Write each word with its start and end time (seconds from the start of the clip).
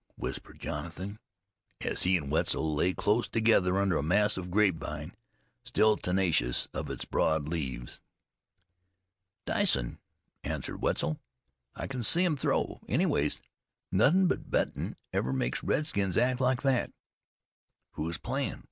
whispered 0.15 0.59
Jonathan, 0.59 1.19
as 1.81 2.01
he 2.01 2.17
and 2.17 2.31
Wetzel 2.31 2.73
lay 2.73 2.91
close 2.91 3.27
together 3.27 3.77
under 3.77 3.97
a 3.97 4.01
mass 4.03 4.35
of 4.35 4.49
grapevine 4.49 5.13
still 5.63 5.95
tenacious 5.95 6.67
of 6.73 6.89
its 6.89 7.05
broad 7.05 7.47
leaves. 7.47 8.01
"Dicin'," 9.45 9.99
answered 10.43 10.81
Wetzel. 10.81 11.19
"I 11.75 11.85
can 11.85 12.01
see 12.01 12.25
'em 12.25 12.35
throw; 12.35 12.79
anyways, 12.89 13.43
nothin' 13.91 14.25
but 14.25 14.49
bettin' 14.49 14.95
ever 15.13 15.31
makes 15.31 15.61
redskins 15.63 16.17
act 16.17 16.41
like 16.41 16.63
that." 16.63 16.91
"Who's 17.91 18.17
playin'? 18.17 18.59